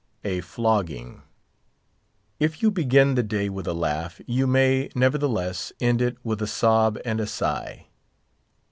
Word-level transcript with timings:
A 0.23 0.41
FLOGGING. 0.41 1.21
If 2.39 2.63
you 2.63 2.71
begin 2.71 3.13
the 3.13 3.21
day 3.21 3.49
with 3.49 3.67
a 3.67 3.73
laugh, 3.75 4.19
you 4.25 4.47
may, 4.47 4.89
nevertheless, 4.95 5.71
end 5.79 6.01
it 6.01 6.17
with 6.23 6.41
a 6.41 6.47
sob 6.47 6.97
and 7.05 7.19
a 7.21 7.27
sigh. 7.27 7.85